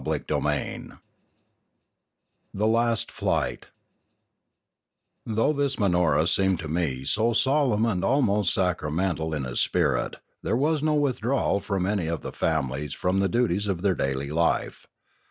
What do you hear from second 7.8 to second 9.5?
and almost sacramental in